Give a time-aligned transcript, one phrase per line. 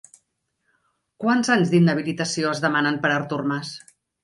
[1.25, 3.79] Quants anys d'inhabilitació es demanen per a Artur Mas?